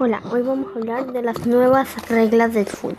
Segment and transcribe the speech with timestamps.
[0.00, 2.96] Hola, hoy vamos a hablar de las nuevas reglas del fútbol.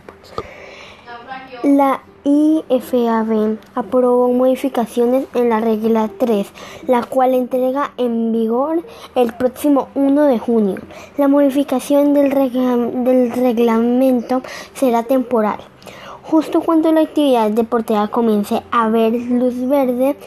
[1.63, 6.51] La IFAB aprobó modificaciones en la regla 3,
[6.87, 8.83] la cual entrega en vigor
[9.15, 10.75] el próximo 1 de junio.
[11.17, 14.41] La modificación del, reglamento
[14.73, 15.59] será temporal.
[16.23, 20.17] Justo cuando la actividad deportiva comience a ver luz verde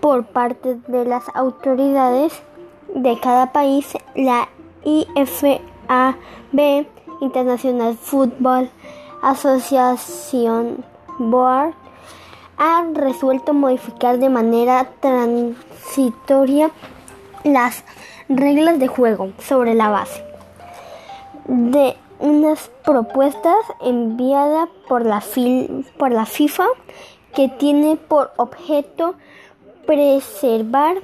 [0.00, 2.32] por parte de las autoridades
[2.92, 4.48] de cada país, la
[4.82, 6.86] IFAB AB
[7.20, 8.70] International Football
[9.22, 10.84] Association
[11.18, 11.74] Board
[12.58, 16.70] ha resuelto modificar de manera transitoria
[17.44, 17.84] las
[18.28, 20.24] reglas de juego sobre la base
[21.46, 25.22] de unas propuestas enviadas por la,
[25.98, 26.66] por la FIFA
[27.34, 29.14] que tiene por objeto
[29.86, 30.96] preservar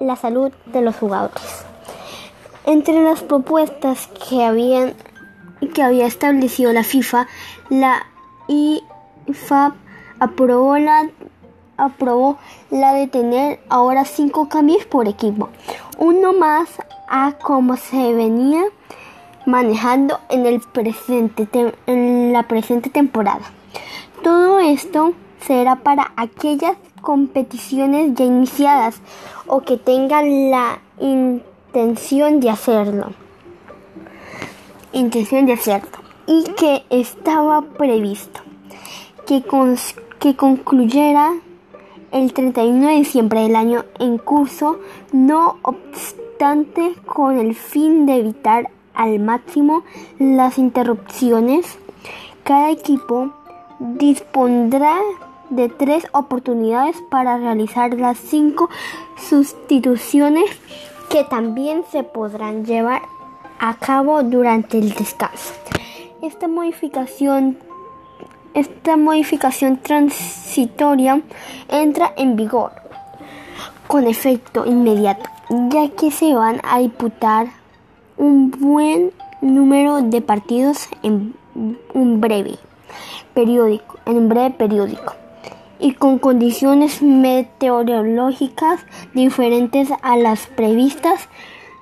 [0.00, 1.67] la salud de los jugadores.
[2.68, 4.92] Entre las propuestas que, habían,
[5.72, 7.26] que había establecido la FIFA,
[7.70, 8.04] la
[8.46, 9.72] IFAB
[10.20, 11.08] aprobó la,
[11.78, 12.36] aprobó
[12.70, 15.48] la de tener ahora cinco cambios por equipo,
[15.96, 16.68] uno más
[17.08, 18.64] a como se venía
[19.46, 21.48] manejando en, el presente,
[21.86, 23.50] en la presente temporada.
[24.22, 29.00] Todo esto será para aquellas competiciones ya iniciadas
[29.46, 31.57] o que tengan la intención
[32.40, 33.12] de hacerlo.
[34.92, 35.98] Intención de hacerlo.
[36.26, 38.40] Y que estaba previsto
[39.26, 39.44] que,
[40.18, 41.34] que concluyera
[42.10, 44.80] el 31 de diciembre del año en curso,
[45.12, 49.84] no obstante con el fin de evitar al máximo
[50.18, 51.78] las interrupciones,
[52.42, 53.30] cada equipo
[53.78, 54.98] dispondrá
[55.50, 58.68] de tres oportunidades para realizar las cinco
[59.16, 60.44] sustituciones
[61.08, 63.02] que también se podrán llevar
[63.58, 65.54] a cabo durante el descanso.
[66.22, 67.58] Esta modificación,
[68.54, 71.20] esta modificación transitoria
[71.68, 72.72] entra en vigor
[73.86, 75.30] con efecto inmediato,
[75.70, 77.48] ya que se van a disputar
[78.16, 81.34] un buen número de partidos en
[81.94, 82.58] un breve
[83.32, 85.14] periódico, en un breve periódico
[85.78, 88.80] y con condiciones meteorológicas
[89.14, 91.28] diferentes a las previstas,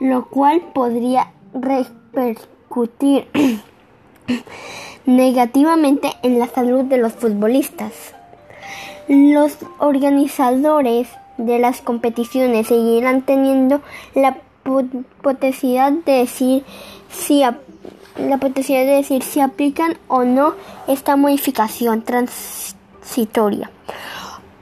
[0.01, 3.29] lo cual podría repercutir
[5.07, 7.93] negativamente en la salud de los futbolistas.
[9.09, 11.09] Los organizadores
[11.39, 13.81] de las competiciones seguirán teniendo
[14.15, 14.39] la
[15.23, 16.65] potencialidad de decir
[17.09, 17.43] si
[18.19, 20.55] la potencialidad de decir si aplican o no
[20.89, 22.03] esta modificación
[23.07, 23.71] transitoria.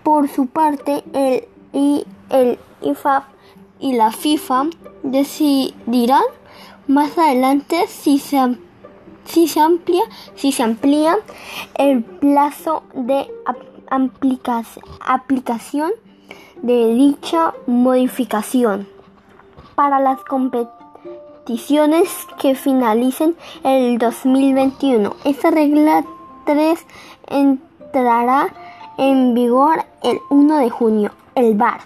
[0.02, 3.22] Por su parte, el, y el IFAB
[3.80, 4.66] y la FIFA
[5.02, 6.22] decidirán
[6.86, 8.58] más adelante si se,
[9.24, 10.02] si se amplía
[10.36, 11.16] si se amplía
[11.76, 13.26] el plazo de
[15.00, 15.92] aplicación
[16.62, 18.86] de dicha modificación
[19.74, 25.16] para las competiciones que finalicen el 2021.
[25.24, 26.04] Esta regla
[26.46, 26.86] 3
[27.94, 28.52] entrará
[28.98, 31.80] en vigor el 1 de junio, el VAR.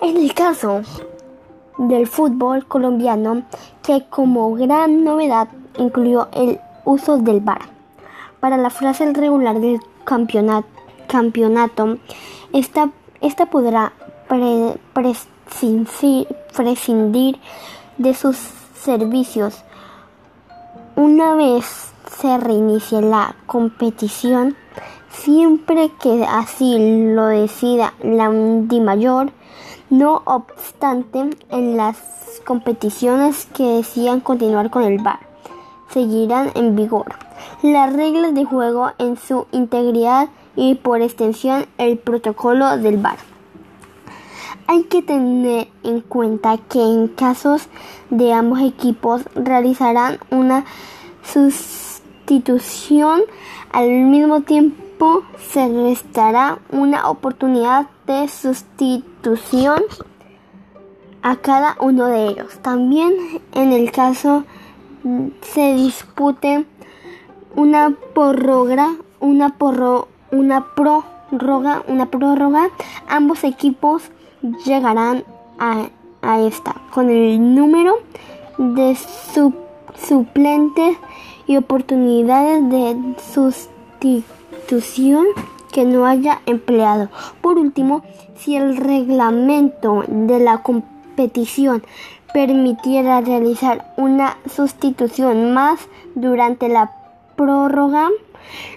[0.00, 0.80] En el caso
[1.76, 3.42] del fútbol colombiano,
[3.82, 7.60] que como gran novedad incluyó el uso del VAR.
[8.40, 10.68] Para la frase regular del campeonato,
[11.06, 11.98] campeonato
[12.54, 13.92] esta, esta podrá
[16.54, 17.38] prescindir
[17.98, 18.36] de sus
[18.74, 19.64] servicios
[20.98, 24.56] una vez se reinicie la competición
[25.10, 26.76] siempre que así
[27.14, 29.30] lo decida la mayor,
[29.90, 31.96] No obstante, en las
[32.44, 35.20] competiciones que decidan continuar con el VAR,
[35.88, 37.14] seguirán en vigor
[37.62, 43.37] las reglas de juego en su integridad y por extensión el protocolo del VAR.
[44.70, 47.68] Hay que tener en cuenta que en casos
[48.10, 50.66] de ambos equipos realizarán una
[51.24, 53.22] sustitución
[53.72, 59.80] al mismo tiempo se restará una oportunidad de sustitución
[61.22, 62.58] a cada uno de ellos.
[62.60, 63.14] También
[63.54, 64.44] en el caso
[65.40, 66.66] se dispute
[67.56, 69.56] una prórroga, una
[70.30, 72.68] una prórroga, una prórroga,
[73.08, 74.10] ambos equipos
[74.64, 75.24] llegarán
[75.58, 75.88] a,
[76.22, 77.96] a esta con el número
[78.58, 78.96] de
[79.96, 80.96] suplentes
[81.46, 85.26] y oportunidades de sustitución
[85.72, 87.08] que no haya empleado.
[87.40, 88.02] Por último,
[88.36, 91.82] si el reglamento de la competición
[92.32, 95.80] permitiera realizar una sustitución más
[96.14, 96.92] durante la
[97.36, 98.08] prórroga,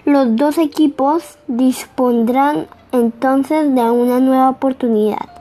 [0.04, 5.31] los dos equipos dispondrán entonces de una nueva oportunidad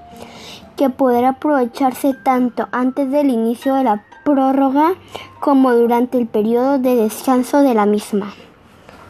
[0.82, 4.96] que podrá aprovecharse tanto antes del inicio de la prórroga
[5.40, 8.34] como durante el periodo de descanso de la misma.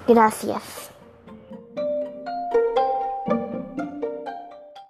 [0.06, 0.81] Gracias.